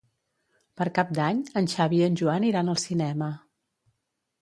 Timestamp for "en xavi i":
1.63-2.09